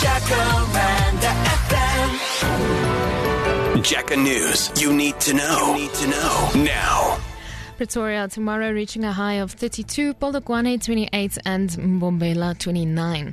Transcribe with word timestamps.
Jacaranda 0.00 1.32
FM. 1.66 2.10
Jacka 3.82 4.16
News. 4.16 4.70
You 4.80 4.92
need 4.92 5.18
to 5.20 5.34
know. 5.34 5.74
You 5.74 5.82
need 5.82 5.94
to 5.94 6.06
know 6.06 6.50
now. 6.54 7.27
Pretoria 7.78 8.26
tomorrow 8.26 8.72
reaching 8.72 9.04
a 9.04 9.12
high 9.12 9.34
of 9.34 9.52
32, 9.52 10.14
Polokwane 10.14 10.84
28 10.84 11.38
and 11.46 11.70
Mbombela 11.70 12.58
29. 12.58 13.32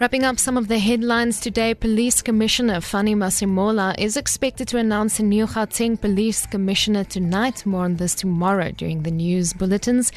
Wrapping 0.00 0.24
up 0.24 0.40
some 0.40 0.56
of 0.56 0.66
the 0.66 0.80
headlines 0.80 1.38
today, 1.38 1.74
Police 1.74 2.20
Commissioner 2.20 2.80
Fannie 2.80 3.14
Masemola 3.14 3.94
is 3.96 4.16
expected 4.16 4.66
to 4.66 4.78
announce 4.78 5.20
a 5.20 5.22
new 5.22 5.46
Gauteng 5.46 6.00
Police 6.00 6.44
Commissioner 6.46 7.04
tonight. 7.04 7.64
More 7.64 7.84
on 7.84 7.94
this 7.94 8.16
tomorrow 8.16 8.72
during 8.72 9.04
the 9.04 9.12
news 9.12 9.52
bulletins. 9.52 10.10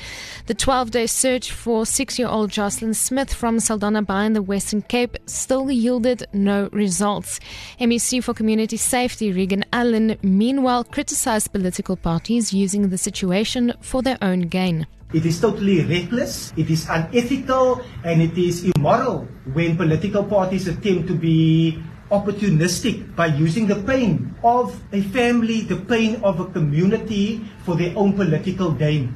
The 0.48 0.56
12-day 0.56 1.06
search 1.06 1.52
for 1.52 1.86
six-year-old 1.86 2.50
Joshlin 2.50 2.96
Smith 2.96 3.32
from 3.32 3.58
Saldanha 3.58 4.04
Bay 4.08 4.26
in 4.26 4.34
the 4.34 4.42
Western 4.42 4.82
Cape 4.82 5.18
still 5.28 5.70
yielded 5.70 6.26
no 6.34 6.68
results. 6.72 7.40
MEC 7.80 8.24
for 8.24 8.34
Community 8.34 8.78
Safety 8.78 9.32
Reagan 9.32 9.66
Allen 9.72 10.18
meanwhile 10.24 10.84
criticized 10.84 11.52
political 11.52 11.96
parties 11.96 12.52
using 12.52 12.90
the 12.90 12.98
situation 12.98 13.67
for 13.82 14.02
their 14.02 14.18
own 14.22 14.48
gain. 14.48 14.88
It 15.14 15.26
is 15.26 15.40
totally 15.40 15.84
reckless, 15.88 16.52
it 16.58 16.70
is 16.70 16.88
unethical, 16.90 17.82
and 18.04 18.22
it 18.22 18.38
is 18.38 18.68
immoral 18.76 19.28
when 19.54 19.78
political 19.78 20.24
parties 20.24 20.68
attempt 20.68 21.08
to 21.08 21.16
be 21.16 21.80
opportunistic 22.12 23.16
by 23.16 23.28
using 23.28 23.68
the 23.68 23.80
pain 23.84 24.36
of 24.44 24.76
a 24.92 25.02
family, 25.16 25.62
the 25.62 25.76
pain 25.76 26.20
of 26.24 26.40
a 26.40 26.46
community 26.52 27.44
for 27.64 27.76
their 27.76 27.96
own 27.96 28.14
political 28.14 28.72
gain. 28.72 29.16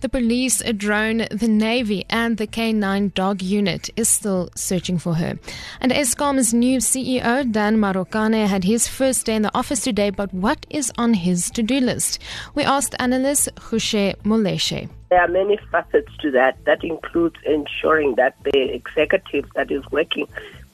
The 0.00 0.08
police, 0.08 0.60
a 0.60 0.72
drone, 0.72 1.26
the 1.30 1.48
Navy, 1.48 2.04
and 2.08 2.36
the 2.36 2.46
K9 2.46 3.14
dog 3.14 3.42
unit 3.42 3.90
is 3.96 4.08
still 4.08 4.50
searching 4.54 4.98
for 4.98 5.14
her. 5.14 5.38
And 5.80 5.92
Eskom's 5.92 6.52
new 6.52 6.78
CEO, 6.78 7.50
Dan 7.50 7.76
Marokane, 7.78 8.46
had 8.46 8.64
his 8.64 8.88
first 8.88 9.26
day 9.26 9.34
in 9.34 9.42
the 9.42 9.56
office 9.56 9.80
today, 9.80 10.10
but 10.10 10.32
what 10.32 10.66
is 10.70 10.92
on 10.96 11.14
his 11.14 11.50
to 11.52 11.62
do 11.62 11.80
list? 11.80 12.18
We 12.54 12.64
asked 12.64 12.94
analyst 12.98 13.48
Hushe 13.56 14.14
Moleshe. 14.22 14.88
There 15.10 15.20
are 15.20 15.28
many 15.28 15.58
facets 15.70 16.16
to 16.20 16.30
that. 16.30 16.56
That 16.64 16.82
includes 16.82 17.36
ensuring 17.44 18.14
that 18.14 18.34
the 18.44 18.72
executive 18.74 19.46
that 19.54 19.70
is 19.70 19.82
working 19.90 20.26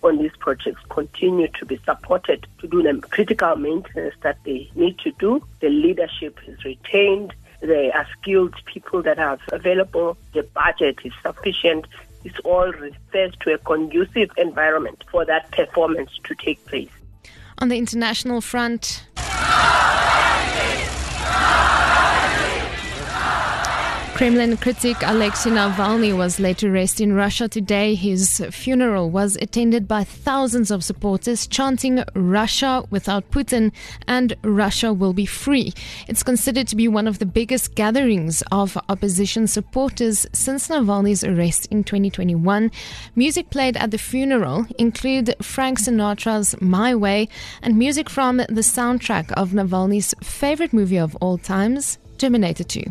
on 0.02 0.18
these 0.18 0.36
projects 0.38 0.80
continue 0.90 1.48
to 1.58 1.66
be 1.66 1.80
supported 1.84 2.46
to 2.60 2.68
do 2.68 2.82
the 2.82 3.00
critical 3.08 3.56
maintenance 3.56 4.14
that 4.22 4.38
they 4.44 4.70
need 4.74 4.98
to 5.00 5.10
do. 5.18 5.42
The 5.60 5.68
leadership 5.70 6.38
is 6.46 6.64
retained. 6.64 7.34
There 7.60 7.94
are 7.94 8.06
skilled 8.20 8.54
people 8.66 9.02
that 9.02 9.18
are 9.18 9.38
available. 9.52 10.16
The 10.32 10.42
budget 10.54 10.98
is 11.04 11.12
sufficient. 11.22 11.86
This 12.22 12.32
all 12.44 12.70
refers 12.72 13.32
to 13.40 13.54
a 13.54 13.58
conducive 13.58 14.30
environment 14.36 15.04
for 15.10 15.24
that 15.24 15.50
performance 15.52 16.10
to 16.24 16.34
take 16.34 16.64
place. 16.66 16.90
On 17.58 17.68
the 17.68 17.78
international 17.78 18.40
front, 18.40 19.04
Kremlin 24.18 24.56
critic 24.56 24.96
Alexei 25.02 25.48
Navalny 25.48 26.12
was 26.12 26.40
laid 26.40 26.58
to 26.58 26.72
rest 26.72 27.00
in 27.00 27.12
Russia 27.12 27.46
today. 27.46 27.94
His 27.94 28.44
funeral 28.50 29.10
was 29.10 29.36
attended 29.36 29.86
by 29.86 30.02
thousands 30.02 30.72
of 30.72 30.82
supporters 30.82 31.46
chanting 31.46 32.02
Russia 32.16 32.82
without 32.90 33.30
Putin 33.30 33.70
and 34.08 34.34
Russia 34.42 34.92
will 34.92 35.12
be 35.12 35.24
free. 35.24 35.72
It's 36.08 36.24
considered 36.24 36.66
to 36.66 36.74
be 36.74 36.88
one 36.88 37.06
of 37.06 37.20
the 37.20 37.26
biggest 37.26 37.76
gatherings 37.76 38.42
of 38.50 38.76
opposition 38.88 39.46
supporters 39.46 40.26
since 40.32 40.66
Navalny's 40.66 41.22
arrest 41.22 41.66
in 41.66 41.84
2021. 41.84 42.72
Music 43.14 43.50
played 43.50 43.76
at 43.76 43.92
the 43.92 43.98
funeral 43.98 44.66
include 44.80 45.32
Frank 45.40 45.78
Sinatra's 45.78 46.60
My 46.60 46.92
Way 46.92 47.28
and 47.62 47.78
music 47.78 48.10
from 48.10 48.38
the 48.38 48.66
soundtrack 48.66 49.30
of 49.34 49.50
Navalny's 49.50 50.12
favorite 50.20 50.72
movie 50.72 50.98
of 50.98 51.14
all 51.20 51.38
times, 51.38 51.98
Terminator 52.18 52.64
2. 52.64 52.82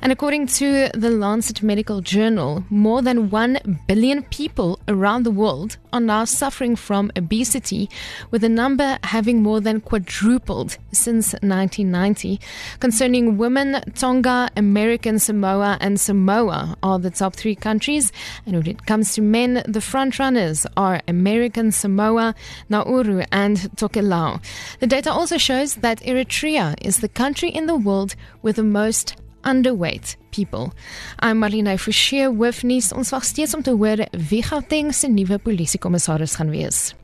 And 0.00 0.10
according 0.10 0.48
to 0.48 0.88
the 0.94 1.10
Lancet 1.10 1.62
Medical 1.62 2.00
Journal, 2.00 2.64
more 2.70 3.02
than 3.02 3.30
1 3.30 3.82
billion 3.86 4.22
people 4.24 4.80
around 4.88 5.22
the 5.22 5.30
world 5.30 5.76
are 5.92 6.00
now 6.00 6.24
suffering 6.24 6.74
from 6.74 7.12
obesity, 7.16 7.88
with 8.30 8.40
the 8.40 8.48
number 8.48 8.98
having 9.04 9.42
more 9.42 9.60
than 9.60 9.80
quadrupled 9.80 10.78
since 10.92 11.32
1990. 11.34 12.40
Concerning 12.80 13.36
women, 13.36 13.82
Tonga, 13.94 14.48
American 14.56 15.18
Samoa, 15.18 15.78
and 15.80 16.00
Samoa 16.00 16.76
are 16.82 16.98
the 16.98 17.10
top 17.10 17.36
three 17.36 17.54
countries. 17.54 18.10
And 18.46 18.56
when 18.56 18.66
it 18.66 18.86
comes 18.86 19.14
to 19.14 19.22
men, 19.22 19.62
the 19.66 19.80
frontrunners 19.80 20.66
are 20.76 21.02
American 21.06 21.70
Samoa, 21.72 22.34
Nauru, 22.68 23.22
and 23.30 23.58
Tokelau. 23.76 24.42
The 24.80 24.86
data 24.86 25.12
also 25.12 25.38
shows 25.38 25.76
that 25.76 26.00
Eritrea 26.00 26.74
is 26.80 26.98
the 26.98 27.08
country 27.08 27.50
in 27.50 27.66
the 27.66 27.76
world 27.76 28.16
with 28.40 28.58
the 28.62 28.68
most 28.68 29.16
underweight 29.42 30.16
people. 30.30 30.72
I'm 31.18 31.40
Marlene 31.40 31.76
Forshey, 31.78 32.22
hoofnuus. 32.30 32.92
Ons 32.94 33.10
wag 33.10 33.24
steeds 33.26 33.54
om 33.54 33.62
te 33.62 33.74
hoor 33.74 34.04
wie 34.28 34.42
Gauteng 34.46 34.92
se 34.94 35.08
nuwe 35.10 35.38
polisiekommissaris 35.38 36.36
gaan 36.38 36.50
wees. 36.54 36.94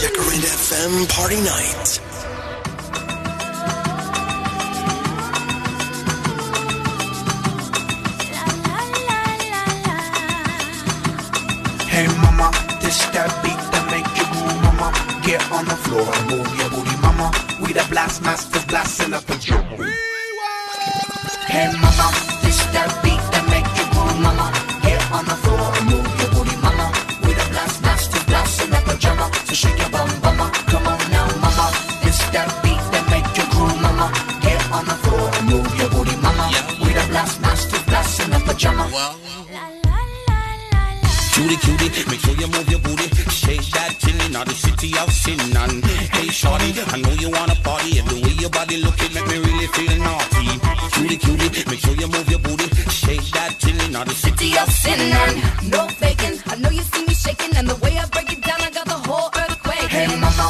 Jacaranda 0.00 0.50
FM 0.66 1.06
Party 1.14 1.38
Night. 1.46 2.00
Hey 11.86 12.06
mama, 12.22 12.50
this 12.80 12.98
that 13.14 13.30
beat 13.42 13.62
that 13.72 13.84
make 13.94 14.10
you 14.18 14.26
move, 14.34 14.58
mama. 14.66 14.90
Get 15.22 15.42
on 15.52 15.64
the 15.66 15.76
floor 15.86 16.02
and 16.02 16.30
move 16.30 16.50
your 16.58 16.70
booty, 16.70 16.96
mama. 17.02 17.49
We 17.60 17.72
the 17.72 17.86
blast 17.90 18.22
masters 18.22 18.64
blasting 18.64 19.12
up 19.12 19.24
the 19.24 19.36
drum. 19.36 19.64
Hey 21.46 21.68
mama, 21.76 22.06
this 22.42 22.58
that 22.72 22.90
beat 23.02 23.20
that 23.32 23.44
make 23.52 23.68
you 23.76 23.86
move, 23.94 24.16
mama. 24.24 24.48
Get 24.82 25.02
on 25.12 25.24
the 25.26 25.36
floor 25.42 25.68
and 25.76 25.86
move 25.90 26.08
your 26.20 26.30
booty, 26.32 26.56
mama. 26.64 26.88
We 27.22 27.34
the 27.36 27.46
blast 27.52 27.82
masters 27.82 28.24
blasting 28.24 28.72
up 28.72 28.84
the 28.84 28.96
drum. 28.96 29.20
So 29.44 29.54
shake 29.54 29.78
your 29.78 29.90
bum, 29.90 30.08
mama. 30.22 30.50
Come 30.72 30.86
on 30.88 30.98
now, 31.12 31.28
mama. 31.44 31.66
This 32.02 32.18
that 32.32 32.48
beat 32.64 32.80
that 32.92 33.04
make 33.12 33.28
you 33.36 33.46
groove, 33.52 33.76
mama. 33.82 34.08
Get 34.40 34.60
on 34.72 34.84
the 34.86 34.96
floor 35.04 35.28
and 35.28 35.46
move 35.52 35.70
your 35.76 35.90
booty, 35.90 36.16
mama. 36.16 36.48
We 36.80 36.90
the 36.96 37.04
blast 37.12 37.40
masters 37.42 37.82
blasting 37.84 38.32
up 38.32 38.44
the 38.48 38.54
drum. 38.54 38.80
Cutie, 41.34 41.56
cutie, 41.56 42.04
make 42.10 42.20
sure 42.20 42.34
you 42.34 42.48
move 42.48 42.68
your 42.68 42.80
booty. 42.80 43.08
Shake 43.30 43.64
that 43.76 43.96
out 44.40 44.46
the 44.46 44.54
city 44.54 44.90
of 44.98 45.12
sin. 45.12 45.38
And 45.56 45.84
hey, 45.84 46.28
shorty, 46.28 46.72
I 46.94 46.96
know 47.00 47.12
you 47.12 47.30
wanna 47.30 47.54
party. 47.62 47.98
And 47.98 48.08
the 48.08 48.16
way 48.24 48.34
your 48.40 48.50
body 48.50 48.76
looking 48.78 49.12
make 49.14 49.26
me 49.28 49.38
really 49.38 49.68
feel 49.76 49.94
naughty. 50.00 50.48
Cutie, 50.94 51.18
cutie, 51.18 51.50
make 51.70 51.80
sure 51.80 51.94
you 51.94 52.08
move 52.08 52.28
your 52.28 52.40
booty. 52.40 52.66
Shake 52.90 53.26
that 53.36 53.52
chillin' 53.60 53.94
out 53.94 54.06
the 54.06 54.14
city 54.14 54.56
of 54.58 54.68
sin. 54.72 54.98
And 55.00 55.70
No 55.70 55.86
faking. 56.00 56.40
I 56.46 56.56
know 56.56 56.70
you 56.70 56.82
see 56.82 57.04
me 57.04 57.14
shaking, 57.14 57.54
and 57.56 57.68
the 57.68 57.76
way 57.76 57.92
I 57.98 58.06
break 58.06 58.32
it 58.32 58.42
down, 58.42 58.60
I 58.60 58.70
got 58.70 58.86
the 58.86 59.00
whole 59.08 59.28
earthquake. 59.36 59.90
Hey 59.90 60.06
mama, 60.16 60.46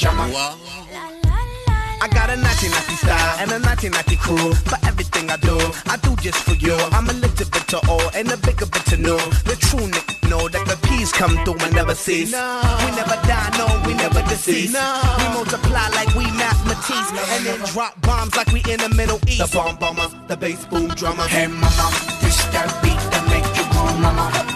blasting 0.00 0.32
up 0.32 0.32
the 0.32 1.28
drama. 1.28 1.60
I 2.02 2.08
got 2.08 2.30
a 2.30 2.36
naughty 2.36 2.68
naughty 2.68 2.96
style 2.96 3.36
and 3.40 3.52
a 3.52 3.58
naughty 3.58 3.88
naughty 3.90 4.16
crew. 4.16 4.54
For 4.54 4.78
everything 4.86 5.28
I 5.30 5.36
do, 5.36 5.56
I 5.86 5.96
do 6.00 6.16
just 6.16 6.38
for 6.44 6.54
you. 6.54 6.74
I'm 6.92 7.08
a 7.08 7.12
little 7.12 7.46
bit 7.50 7.68
to 7.68 7.78
all 7.88 8.08
and 8.14 8.30
a 8.30 8.36
bigger 8.38 8.66
bit 8.66 8.84
to 8.86 8.96
know. 8.96 9.18
The 9.44 9.56
true 9.60 9.84
nigga 9.86 10.30
know 10.30 10.48
that 10.48 10.66
the 10.66 10.76
peace 10.88 11.12
come 11.12 11.36
through 11.44 11.60
and 11.60 11.74
never 11.74 11.94
cease. 11.94 12.32
We 12.32 12.90
never 12.96 13.16
die, 13.28 13.50
no, 13.58 13.66
we 13.86 13.94
never 13.94 14.22
decease. 14.22 14.72
We 14.72 15.26
multiply 15.36 15.88
like 15.92 16.14
we 16.14 16.24
mathematics 16.32 17.12
ah. 17.12 17.36
and 17.36 17.46
then 17.46 17.60
drop 17.68 18.00
bombs 18.00 18.34
like 18.36 18.48
we 18.52 18.60
in 18.72 18.80
the 18.80 18.88
Middle 18.96 19.20
East. 19.28 19.52
The 19.52 19.56
bomb 19.56 19.76
bomber, 19.76 20.08
the 20.26 20.36
bass 20.36 20.64
boom 20.66 20.88
drummer. 20.88 21.24
Hey 21.28 21.46
mama, 21.48 21.86
this 22.22 22.40
that 22.56 22.72
beat 22.82 23.00
that 23.12 23.24
make 23.28 23.44
you 23.56 23.64
move, 23.76 24.00
mama. 24.00 24.49